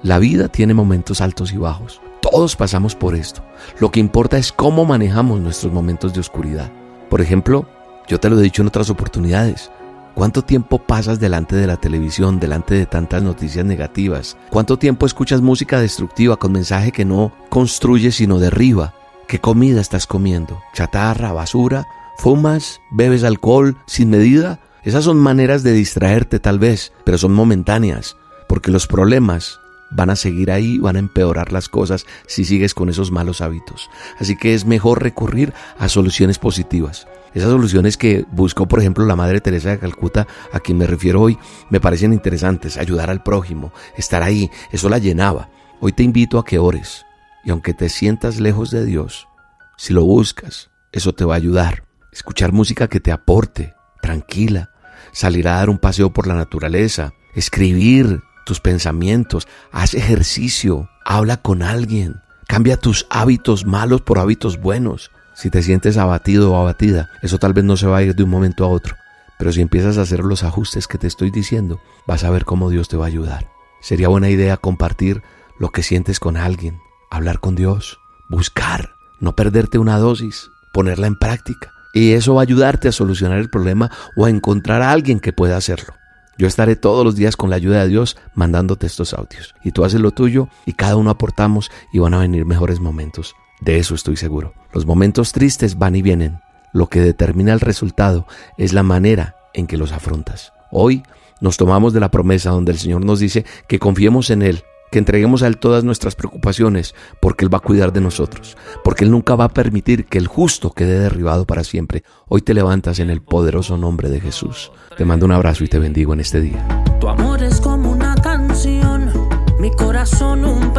[0.02, 2.00] La vida tiene momentos altos y bajos.
[2.20, 3.44] Todos pasamos por esto.
[3.78, 6.72] Lo que importa es cómo manejamos nuestros momentos de oscuridad.
[7.08, 7.68] Por ejemplo,
[8.08, 9.70] yo te lo he dicho en otras oportunidades.
[10.16, 14.38] ¿Cuánto tiempo pasas delante de la televisión, delante de tantas noticias negativas?
[14.48, 18.94] ¿Cuánto tiempo escuchas música destructiva con mensaje que no construye sino derriba?
[19.28, 20.58] ¿Qué comida estás comiendo?
[20.72, 21.86] ¿Chatarra, basura?
[22.16, 22.80] ¿Fumas?
[22.90, 24.58] ¿Bebes alcohol sin medida?
[24.84, 28.16] Esas son maneras de distraerte tal vez, pero son momentáneas,
[28.48, 32.88] porque los problemas van a seguir ahí, van a empeorar las cosas si sigues con
[32.88, 33.90] esos malos hábitos.
[34.18, 37.06] Así que es mejor recurrir a soluciones positivas.
[37.36, 41.20] Esas soluciones que buscó, por ejemplo, la Madre Teresa de Calcuta, a quien me refiero
[41.20, 41.36] hoy,
[41.68, 42.78] me parecen interesantes.
[42.78, 45.50] Ayudar al prójimo, estar ahí, eso la llenaba.
[45.78, 47.04] Hoy te invito a que ores,
[47.44, 49.28] y aunque te sientas lejos de Dios,
[49.76, 51.84] si lo buscas, eso te va a ayudar.
[52.10, 54.70] Escuchar música que te aporte, tranquila,
[55.12, 61.62] salir a dar un paseo por la naturaleza, escribir tus pensamientos, haz ejercicio, habla con
[61.62, 65.10] alguien, cambia tus hábitos malos por hábitos buenos.
[65.36, 68.22] Si te sientes abatido o abatida, eso tal vez no se va a ir de
[68.22, 68.96] un momento a otro,
[69.38, 72.70] pero si empiezas a hacer los ajustes que te estoy diciendo, vas a ver cómo
[72.70, 73.50] Dios te va a ayudar.
[73.82, 75.22] Sería buena idea compartir
[75.58, 77.98] lo que sientes con alguien, hablar con Dios,
[78.30, 81.70] buscar, no perderte una dosis, ponerla en práctica.
[81.92, 85.34] Y eso va a ayudarte a solucionar el problema o a encontrar a alguien que
[85.34, 85.92] pueda hacerlo.
[86.38, 89.54] Yo estaré todos los días con la ayuda de Dios mandándote estos audios.
[89.62, 93.34] Y tú haces lo tuyo y cada uno aportamos y van a venir mejores momentos.
[93.60, 94.52] De eso estoy seguro.
[94.72, 96.40] Los momentos tristes van y vienen.
[96.72, 98.26] Lo que determina el resultado
[98.58, 100.52] es la manera en que los afrontas.
[100.70, 101.02] Hoy
[101.40, 104.98] nos tomamos de la promesa donde el Señor nos dice que confiemos en Él que
[104.98, 109.10] entreguemos a Él todas nuestras preocupaciones, porque Él va a cuidar de nosotros, porque Él
[109.10, 112.04] nunca va a permitir que el justo quede derribado para siempre.
[112.28, 114.70] Hoy te levantas en el poderoso nombre de Jesús.
[114.96, 116.66] Te mando un abrazo y te bendigo en este día.
[117.00, 119.10] Tu amor es como una canción,
[119.58, 120.72] mi corazón un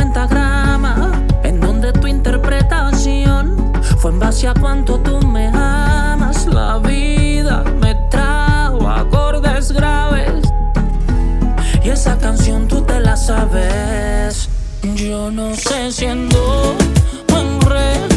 [4.18, 6.48] en base a cuánto tú me amas.
[6.48, 10.42] La vida me trajo acordes graves
[11.84, 14.50] y esa canción tú te la sabes.
[14.96, 16.30] Yo no sé si en
[17.62, 18.17] re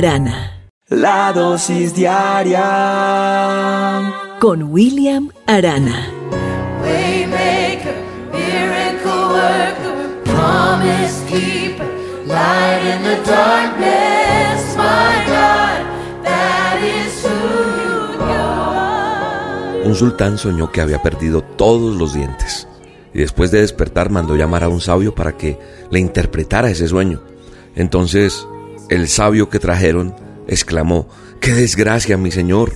[0.00, 0.56] Arana.
[0.88, 2.64] La dosis diaria
[4.40, 6.08] Con William Arana.
[6.82, 7.96] Waymaker,
[8.32, 11.84] miracle worker, promise keeper,
[12.26, 15.84] light in the darkness, my God,
[16.24, 17.36] that is who
[17.82, 19.84] you are.
[19.84, 22.66] Un sultán soñó que había perdido todos los dientes
[23.12, 25.58] y después de despertar mandó llamar a un sabio para que
[25.90, 27.20] le interpretara ese sueño.
[27.76, 28.46] Entonces
[28.90, 30.14] el sabio que trajeron
[30.48, 31.08] exclamó,
[31.40, 32.72] ¡qué desgracia, mi señor!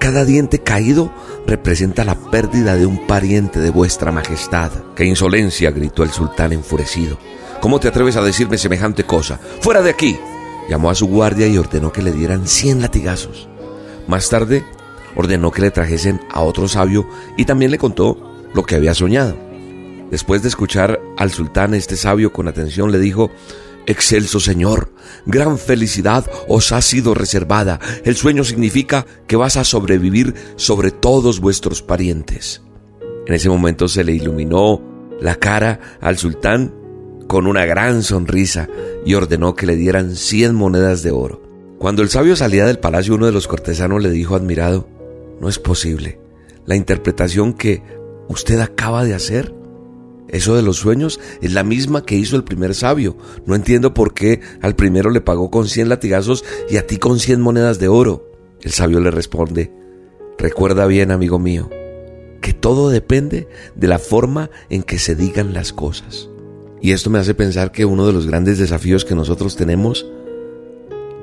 [0.00, 1.12] Cada diente caído
[1.46, 4.72] representa la pérdida de un pariente de vuestra majestad.
[4.96, 5.70] ¡Qué insolencia!
[5.70, 7.16] gritó el sultán enfurecido.
[7.60, 9.38] ¿Cómo te atreves a decirme semejante cosa?
[9.60, 10.18] ¡Fuera de aquí!
[10.68, 13.48] Llamó a su guardia y ordenó que le dieran cien latigazos.
[14.08, 14.64] Más tarde,
[15.14, 19.36] ordenó que le trajesen a otro sabio y también le contó lo que había soñado.
[20.10, 23.30] Después de escuchar al sultán, este sabio con atención le dijo,
[23.90, 24.92] Excelso Señor,
[25.26, 27.80] gran felicidad os ha sido reservada.
[28.04, 32.62] El sueño significa que vas a sobrevivir sobre todos vuestros parientes.
[33.26, 34.80] En ese momento se le iluminó
[35.20, 36.72] la cara al sultán
[37.26, 38.68] con una gran sonrisa
[39.04, 41.42] y ordenó que le dieran cien monedas de oro.
[41.80, 44.88] Cuando el sabio salía del palacio, uno de los cortesanos le dijo admirado,
[45.40, 46.20] no es posible.
[46.64, 47.82] La interpretación que
[48.28, 49.52] usted acaba de hacer?
[50.30, 53.16] Eso de los sueños es la misma que hizo el primer sabio.
[53.46, 57.18] No entiendo por qué al primero le pagó con cien latigazos y a ti con
[57.18, 58.30] cien monedas de oro.
[58.62, 59.72] El sabio le responde,
[60.38, 61.70] recuerda bien, amigo mío,
[62.40, 66.28] que todo depende de la forma en que se digan las cosas.
[66.80, 70.06] Y esto me hace pensar que uno de los grandes desafíos que nosotros tenemos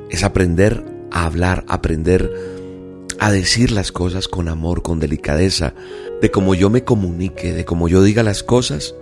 [0.09, 2.56] es aprender a hablar, aprender
[3.19, 5.73] a decir las cosas con amor, con delicadeza,
[6.21, 8.95] de cómo yo me comunique, de cómo yo diga las cosas,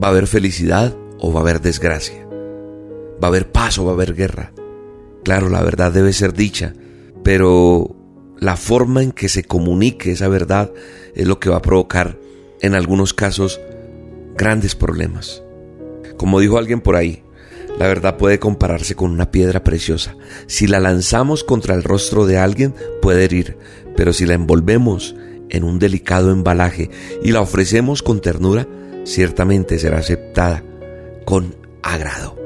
[0.00, 3.92] va a haber felicidad o va a haber desgracia, va a haber paz o va
[3.92, 4.52] a haber guerra.
[5.22, 6.74] Claro, la verdad debe ser dicha,
[7.22, 7.96] pero
[8.38, 10.72] la forma en que se comunique esa verdad
[11.14, 12.18] es lo que va a provocar,
[12.60, 13.60] en algunos casos,
[14.36, 15.42] grandes problemas.
[16.16, 17.22] Como dijo alguien por ahí,
[17.78, 20.16] la verdad puede compararse con una piedra preciosa.
[20.46, 23.56] Si la lanzamos contra el rostro de alguien, puede herir,
[23.96, 25.14] pero si la envolvemos
[25.50, 26.90] en un delicado embalaje
[27.22, 28.66] y la ofrecemos con ternura,
[29.04, 30.62] ciertamente será aceptada
[31.24, 32.36] con agrado.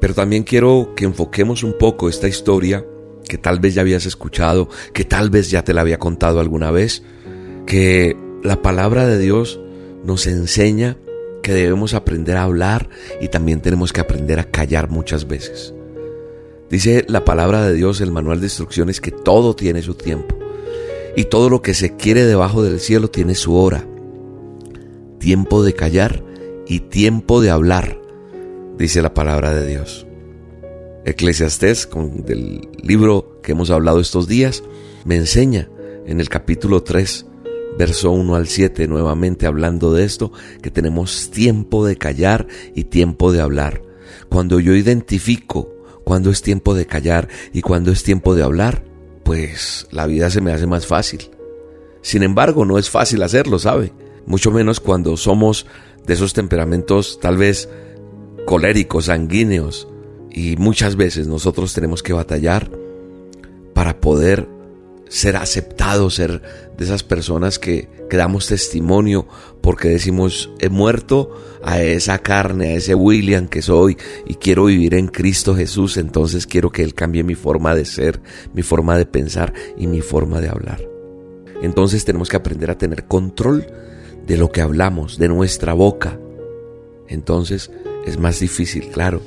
[0.00, 2.84] Pero también quiero que enfoquemos un poco esta historia
[3.28, 6.70] que tal vez ya habías escuchado, que tal vez ya te la había contado alguna
[6.70, 7.02] vez,
[7.66, 9.60] que la palabra de Dios
[10.04, 10.96] nos enseña
[11.42, 12.88] que debemos aprender a hablar
[13.20, 15.74] y también tenemos que aprender a callar muchas veces.
[16.70, 20.36] Dice la palabra de Dios, el manual de instrucciones, que todo tiene su tiempo
[21.16, 23.86] y todo lo que se quiere debajo del cielo tiene su hora.
[25.18, 26.22] Tiempo de callar
[26.66, 28.00] y tiempo de hablar,
[28.78, 30.06] dice la palabra de Dios.
[31.04, 34.62] Eclesiastés, con el libro que hemos hablado estos días,
[35.04, 35.68] me enseña
[36.06, 37.26] en el capítulo 3
[37.80, 43.32] verso 1 al 7, nuevamente hablando de esto, que tenemos tiempo de callar y tiempo
[43.32, 43.80] de hablar.
[44.28, 45.72] Cuando yo identifico
[46.04, 48.84] cuándo es tiempo de callar y cuándo es tiempo de hablar,
[49.24, 51.30] pues la vida se me hace más fácil.
[52.02, 53.94] Sin embargo, no es fácil hacerlo, ¿sabe?
[54.26, 55.64] Mucho menos cuando somos
[56.06, 57.70] de esos temperamentos tal vez
[58.44, 59.88] coléricos, sanguíneos,
[60.30, 62.70] y muchas veces nosotros tenemos que batallar
[63.72, 64.59] para poder
[65.10, 66.40] ser aceptados, ser
[66.78, 69.26] de esas personas que, que, damos testimonio
[69.60, 74.94] porque decimos, he muerto a esa carne, a ese William que soy y quiero vivir
[74.94, 78.22] en Cristo Jesús, entonces quiero que Él cambie mi forma de ser,
[78.54, 80.80] mi forma de pensar y mi forma de hablar.
[81.60, 83.66] Entonces tenemos que aprender a tener control
[84.26, 86.20] de lo que hablamos, de nuestra boca.
[87.08, 87.72] Entonces
[88.06, 89.20] es más difícil, claro,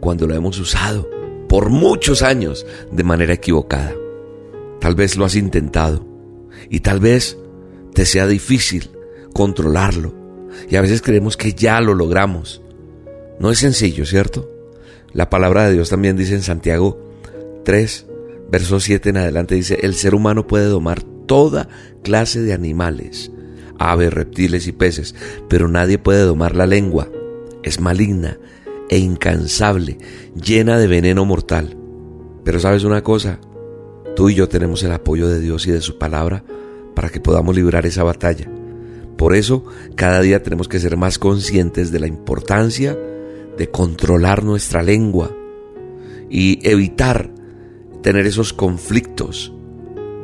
[0.00, 1.08] cuando lo hemos usado
[1.48, 3.94] por muchos años de manera equivocada.
[4.80, 6.06] Tal vez lo has intentado
[6.68, 7.38] y tal vez
[7.94, 8.90] te sea difícil
[9.32, 10.14] controlarlo.
[10.68, 12.62] Y a veces creemos que ya lo logramos.
[13.38, 14.50] No es sencillo, ¿cierto?
[15.12, 17.00] La palabra de Dios también dice en Santiago
[17.64, 18.06] 3,
[18.50, 21.68] verso 7 en adelante, dice, el ser humano puede domar toda
[22.02, 23.30] clase de animales,
[23.78, 25.14] aves, reptiles y peces,
[25.48, 27.08] pero nadie puede domar la lengua.
[27.62, 28.38] Es maligna
[28.88, 29.98] e incansable,
[30.34, 31.76] llena de veneno mortal.
[32.44, 33.40] Pero sabes una cosa,
[34.20, 36.44] Tú y yo tenemos el apoyo de Dios y de su palabra
[36.94, 38.50] para que podamos librar esa batalla.
[39.16, 39.64] Por eso,
[39.94, 42.98] cada día tenemos que ser más conscientes de la importancia
[43.56, 45.34] de controlar nuestra lengua
[46.28, 47.30] y evitar
[48.02, 49.54] tener esos conflictos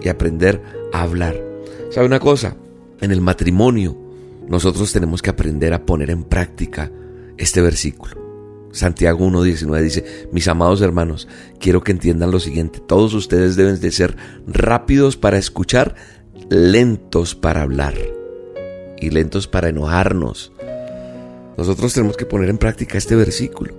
[0.03, 0.61] y aprender
[0.93, 1.43] a hablar.
[1.91, 2.55] ¿Sabe una cosa?
[3.01, 3.97] En el matrimonio
[4.47, 6.93] nosotros tenemos que aprender a poner en práctica
[7.39, 8.26] este versículo.
[8.77, 13.91] Santiago 1.19 dice, mis amados hermanos, quiero que entiendan lo siguiente, todos ustedes deben de
[13.91, 14.17] ser
[14.47, 15.95] rápidos para escuchar,
[16.51, 17.95] lentos para hablar
[19.01, 20.53] y lentos para enojarnos.
[21.57, 23.75] Nosotros tenemos que poner en práctica este versículo,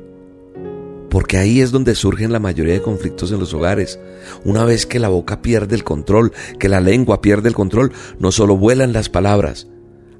[1.11, 3.99] porque ahí es donde surgen la mayoría de conflictos en los hogares.
[4.45, 8.31] Una vez que la boca pierde el control, que la lengua pierde el control, no
[8.31, 9.67] solo vuelan las palabras,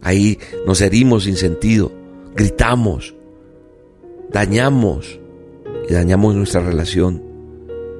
[0.04, 1.92] ahí nos herimos sin sentido,
[2.36, 3.17] gritamos,
[4.30, 5.20] dañamos
[5.90, 7.24] y dañamos nuestra relación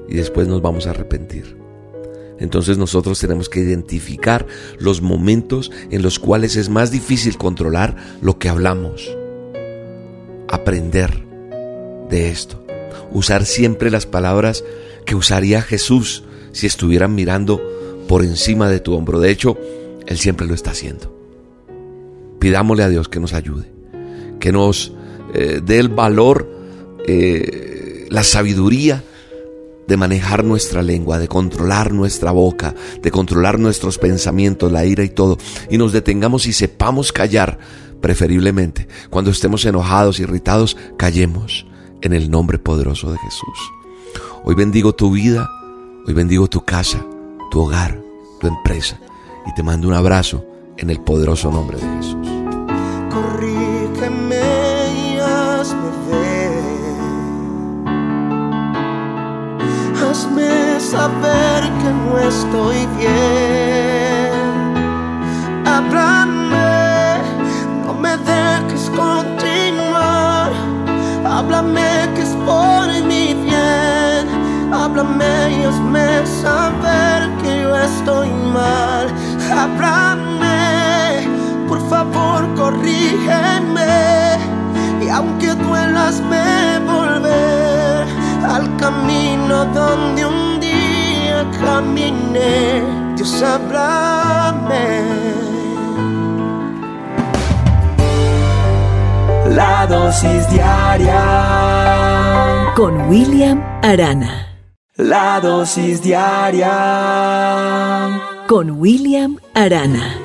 [0.08, 1.56] y después nos vamos a arrepentir.
[2.38, 4.46] Entonces nosotros tenemos que identificar
[4.78, 9.16] los momentos en los cuales es más difícil controlar lo que hablamos.
[10.48, 11.24] Aprender
[12.08, 12.64] de esto.
[13.10, 14.64] Usar siempre las palabras
[15.04, 17.60] que usaría Jesús si estuvieran mirando
[18.06, 19.20] por encima de tu hombro.
[19.20, 19.58] De hecho,
[20.06, 21.14] Él siempre lo está haciendo.
[22.38, 23.70] Pidámosle a Dios que nos ayude,
[24.38, 24.92] que nos
[25.34, 26.48] eh, dé el valor,
[27.06, 29.04] eh, la sabiduría
[29.86, 35.08] de manejar nuestra lengua, de controlar nuestra boca, de controlar nuestros pensamientos, la ira y
[35.08, 35.38] todo,
[35.70, 37.58] y nos detengamos y sepamos callar,
[38.00, 38.86] preferiblemente.
[39.10, 41.66] Cuando estemos enojados, irritados, callemos
[42.02, 43.72] en el nombre poderoso de Jesús.
[44.44, 45.48] Hoy bendigo tu vida,
[46.06, 47.04] hoy bendigo tu casa,
[47.50, 48.00] tu hogar,
[48.40, 49.00] tu empresa,
[49.46, 50.44] y te mando un abrazo
[50.76, 52.28] en el poderoso nombre de Jesús.
[60.90, 64.32] Saber que no estoy bien.
[65.66, 67.18] Háblame,
[67.84, 70.50] no me dejes continuar.
[71.26, 74.24] Háblame que es por mi bien.
[74.72, 79.08] Háblame y hazme saber que yo estoy mal.
[79.60, 81.28] Háblame,
[81.68, 84.38] por favor, corrígeme.
[85.02, 88.06] Y aunque duelas, me volver
[88.42, 90.58] al camino donde un
[91.60, 92.82] caminé,
[93.16, 94.88] Dios háblame.
[99.54, 101.22] La dosis diaria
[102.76, 104.46] con William Arana.
[104.96, 106.70] La dosis diaria
[108.46, 110.16] con William Arana.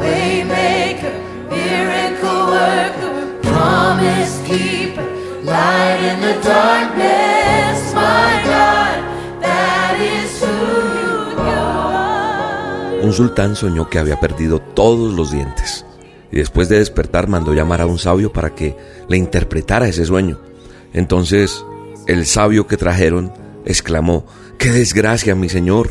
[0.00, 1.12] Waymaker,
[1.50, 5.06] miracle worker, promise keeper,
[5.44, 7.47] light in the darkness,
[13.08, 15.86] Un sultán soñó que había perdido todos los dientes
[16.30, 18.76] y después de despertar mandó llamar a un sabio para que
[19.08, 20.38] le interpretara ese sueño.
[20.92, 21.64] Entonces
[22.06, 23.32] el sabio que trajeron
[23.64, 24.26] exclamó,
[24.58, 25.88] ¡Qué desgracia, mi señor!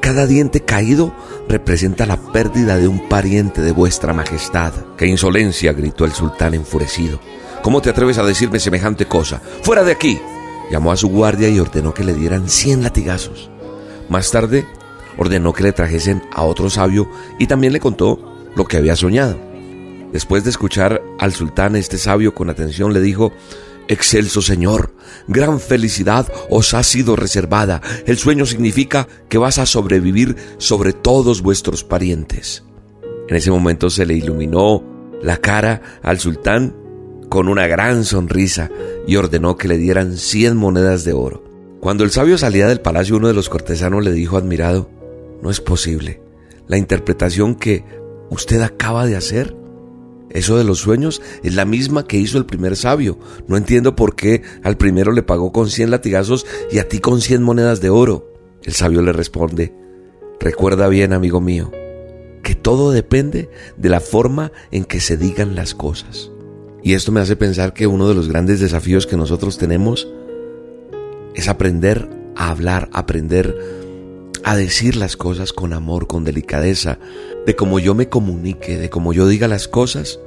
[0.00, 1.14] Cada diente caído
[1.50, 4.72] representa la pérdida de un pariente de vuestra majestad.
[4.96, 5.74] ¡Qué insolencia!
[5.74, 7.20] gritó el sultán enfurecido.
[7.60, 9.42] ¿Cómo te atreves a decirme semejante cosa?
[9.60, 10.18] ¡Fuera de aquí!
[10.70, 13.50] Llamó a su guardia y ordenó que le dieran cien latigazos.
[14.08, 14.66] Más tarde
[15.18, 17.08] ordenó que le trajesen a otro sabio
[17.38, 19.38] y también le contó lo que había soñado.
[20.12, 23.32] Después de escuchar al sultán, este sabio con atención le dijo,
[23.88, 24.94] Excelso Señor,
[25.26, 27.80] gran felicidad os ha sido reservada.
[28.06, 32.62] El sueño significa que vas a sobrevivir sobre todos vuestros parientes.
[33.28, 34.84] En ese momento se le iluminó
[35.22, 36.76] la cara al sultán
[37.28, 38.70] con una gran sonrisa
[39.06, 41.42] y ordenó que le dieran cien monedas de oro.
[41.80, 44.90] Cuando el sabio salía del palacio, uno de los cortesanos le dijo admirado,
[45.42, 46.22] no es posible.
[46.68, 47.84] La interpretación que
[48.30, 49.56] usted acaba de hacer,
[50.30, 53.18] eso de los sueños, es la misma que hizo el primer sabio.
[53.48, 57.20] No entiendo por qué al primero le pagó con cien latigazos y a ti con
[57.20, 58.32] cien monedas de oro.
[58.62, 59.74] El sabio le responde,
[60.38, 61.70] recuerda bien, amigo mío,
[62.42, 66.30] que todo depende de la forma en que se digan las cosas.
[66.84, 70.08] Y esto me hace pensar que uno de los grandes desafíos que nosotros tenemos
[71.34, 73.81] es aprender a hablar, aprender
[74.44, 76.98] a decir las cosas con amor, con delicadeza,
[77.46, 80.20] de cómo yo me comunique, de cómo yo diga las cosas,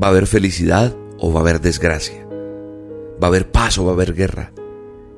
[0.00, 3.92] va a haber felicidad o va a haber desgracia, va a haber paz o va
[3.92, 4.52] a haber guerra.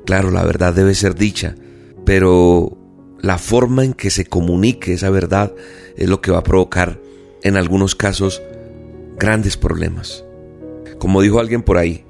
[0.05, 1.57] Claro, la verdad debe ser dicha,
[2.05, 2.77] pero
[3.21, 5.53] la forma en que se comunique esa verdad
[5.97, 7.01] es lo que va a provocar,
[7.43, 8.43] en algunos casos,
[9.19, 10.25] grandes problemas.
[10.99, 12.06] Como dijo alguien por ahí,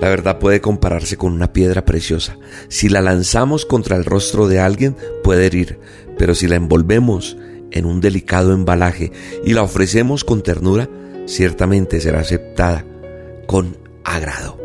[0.00, 2.38] la verdad puede compararse con una piedra preciosa.
[2.68, 5.78] Si la lanzamos contra el rostro de alguien, puede herir,
[6.18, 7.36] pero si la envolvemos
[7.70, 9.12] en un delicado embalaje
[9.44, 10.88] y la ofrecemos con ternura,
[11.26, 12.84] ciertamente será aceptada
[13.46, 14.58] con agrado.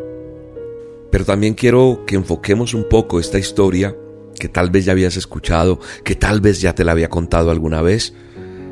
[1.11, 3.95] Pero también quiero que enfoquemos un poco esta historia
[4.39, 7.81] que tal vez ya habías escuchado, que tal vez ya te la había contado alguna
[7.81, 8.13] vez,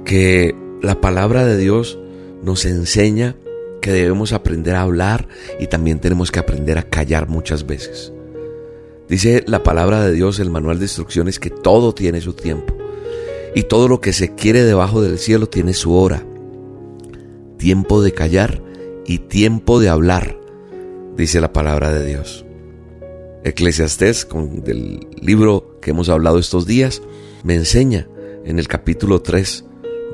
[0.06, 2.00] que la palabra de Dios
[2.42, 3.36] nos enseña
[3.80, 5.28] que debemos aprender a hablar
[5.60, 8.14] y también tenemos que aprender a callar muchas veces.
[9.08, 12.76] Dice la palabra de Dios, el manual de instrucciones, que todo tiene su tiempo
[13.56, 16.26] y todo lo que se quiere debajo del cielo tiene su hora.
[17.58, 18.62] Tiempo de callar
[19.06, 20.40] y tiempo de hablar,
[21.18, 22.46] dice la palabra de Dios.
[23.44, 27.02] Eclesiastés, con el libro que hemos hablado estos días,
[27.44, 28.08] me enseña
[28.46, 29.66] en el capítulo 3,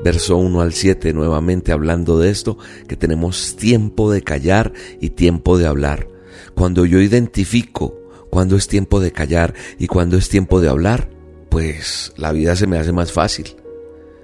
[0.06, 5.58] verso 1 al 7, nuevamente hablando de esto, que tenemos tiempo de callar y tiempo
[5.58, 6.06] de hablar.
[6.54, 7.98] Cuando yo identifico
[8.30, 11.10] cuándo es tiempo de callar y cuándo es tiempo de hablar,
[11.48, 13.56] pues la vida se me hace más fácil.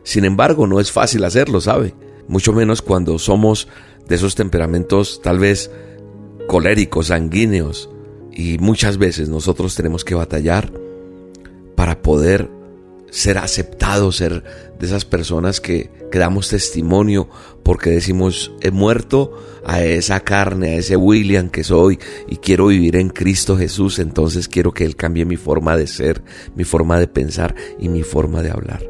[0.04, 1.96] Sin embargo, no es fácil hacerlo, ¿sabe?
[2.28, 3.66] Mucho menos cuando somos
[4.06, 5.68] de esos temperamentos tal vez
[6.46, 7.90] coléricos, sanguíneos,
[8.30, 10.72] y muchas veces nosotros tenemos que batallar
[11.74, 12.48] para poder
[13.12, 14.42] ser aceptados, ser
[14.78, 17.28] de esas personas que, que, damos testimonio
[17.62, 22.96] porque decimos, he muerto a esa carne, a ese William que soy y quiero vivir
[22.96, 26.22] en Cristo Jesús, entonces quiero que Él cambie mi forma de ser,
[26.56, 28.82] mi forma de pensar y mi forma de hablar.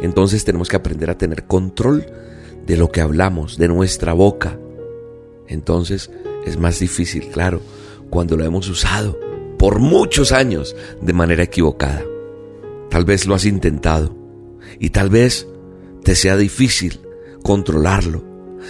[0.00, 2.06] Entonces tenemos que aprender a tener control
[2.66, 4.60] de lo que hablamos, de nuestra boca.
[5.48, 6.08] Entonces
[6.46, 7.60] es más difícil, claro,
[8.10, 9.18] cuando lo hemos usado
[9.58, 12.04] por muchos años de manera equivocada.
[12.90, 14.14] Tal vez lo has intentado
[14.78, 15.46] y tal vez
[16.02, 17.00] te sea difícil
[17.42, 18.24] controlarlo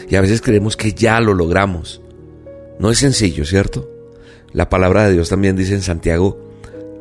[0.09, 2.03] y a veces creemos que ya lo logramos.
[2.79, 3.91] No es sencillo, ¿cierto?
[4.53, 6.41] La palabra de Dios también dice en Santiago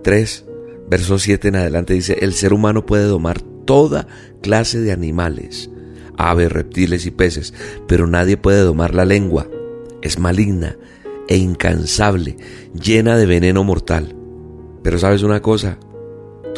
[0.04, 0.46] 3,
[0.90, 4.08] verso 7 en adelante, dice, el ser humano puede domar toda
[4.42, 5.70] clase de animales,
[6.18, 7.54] aves, reptiles y peces,
[7.88, 9.48] pero nadie puede domar la lengua.
[10.02, 10.78] Es maligna
[11.28, 12.38] e incansable,
[12.74, 14.16] llena de veneno mortal.
[14.84, 15.78] Pero sabes una cosa,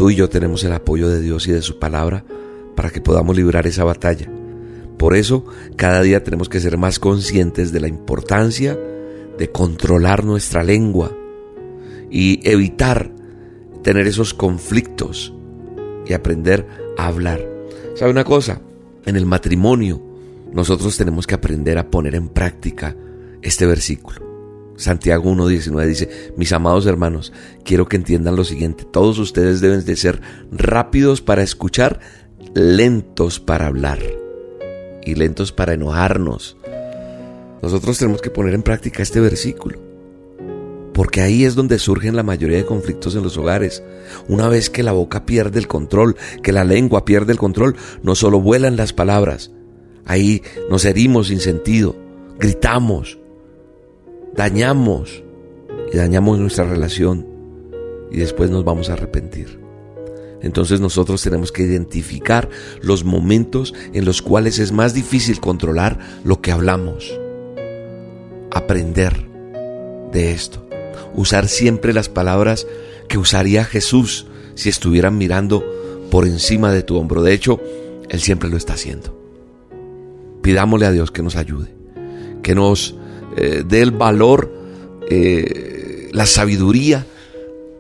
[0.02, 2.26] tú y yo tenemos el apoyo de Dios y de su palabra
[2.76, 4.28] para que podamos librar esa batalla.
[4.98, 5.46] Por eso,
[5.76, 8.76] cada día tenemos que ser más conscientes de la importancia
[9.38, 11.16] de controlar nuestra lengua
[12.10, 13.12] y evitar
[13.84, 15.36] tener esos conflictos
[16.08, 16.66] y aprender
[16.98, 17.48] a hablar.
[17.94, 18.60] ¿Sabe una cosa?
[19.06, 20.02] En el matrimonio
[20.52, 22.96] nosotros tenemos que aprender a poner en práctica
[23.44, 24.31] este versículo.
[24.82, 27.32] Santiago 1.19 dice, mis amados hermanos,
[27.64, 30.22] quiero que entiendan lo siguiente, todos ustedes deben de ser
[30.52, 32.00] rápidos para escuchar,
[32.56, 34.00] lentos para hablar
[35.06, 36.58] y lentos para enojarnos.
[37.62, 39.80] Nosotros tenemos que poner en práctica este versículo,
[40.96, 43.84] porque ahí es donde surgen la mayoría de conflictos en los hogares.
[44.28, 48.16] Una vez que la boca pierde el control, que la lengua pierde el control, no
[48.16, 49.52] solo vuelan las palabras,
[50.06, 51.96] ahí nos herimos sin sentido,
[52.40, 53.21] gritamos,
[54.36, 55.24] dañamos
[55.92, 57.28] y dañamos nuestra relación
[58.12, 59.60] y después nos vamos a arrepentir.
[60.42, 62.50] Entonces nosotros tenemos que identificar
[62.82, 67.18] los momentos en los cuales es más difícil controlar lo que hablamos.
[68.52, 69.28] Aprender
[70.12, 70.68] de esto.
[71.14, 72.68] Usar siempre las palabras
[73.08, 75.64] que usaría Jesús si estuvieran mirando
[76.10, 77.22] por encima de tu hombro.
[77.22, 77.60] De hecho,
[78.10, 79.18] Él siempre lo está haciendo.
[80.42, 81.74] Pidámosle a Dios que nos ayude,
[82.42, 82.96] que nos
[83.36, 84.52] eh, dé el valor,
[85.10, 87.06] eh, la sabiduría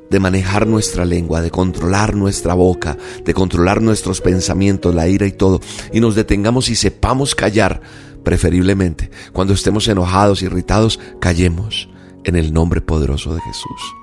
[0.09, 5.31] de manejar nuestra lengua, de controlar nuestra boca, de controlar nuestros pensamientos, la ira y
[5.31, 5.61] todo,
[5.93, 7.81] y nos detengamos y sepamos callar,
[8.23, 9.09] preferiblemente.
[9.31, 11.89] Cuando estemos enojados, irritados, callemos
[12.23, 13.95] en el nombre poderoso de Jesús.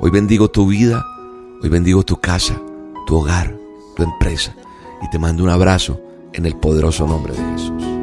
[0.00, 1.04] Hoy bendigo tu vida,
[1.62, 2.60] hoy bendigo tu casa,
[3.06, 3.56] tu hogar,
[3.96, 4.56] tu empresa,
[5.02, 6.00] y te mando un abrazo
[6.32, 7.93] en el poderoso nombre de Jesús.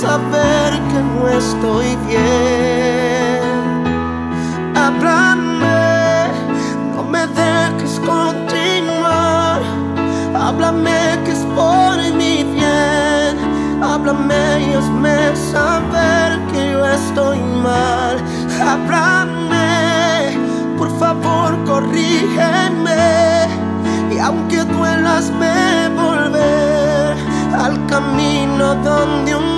[0.00, 3.42] Saber que no estoy bien.
[4.76, 6.28] Háblame,
[6.94, 9.60] no me dejes continuar.
[10.36, 13.34] Háblame que es por mi bien.
[13.82, 18.18] Háblame y hazme saber que yo estoy mal.
[18.70, 20.38] Háblame,
[20.78, 23.48] por favor, corrígeme.
[24.14, 27.16] Y aunque duelas, me volver
[27.52, 29.57] al camino donde un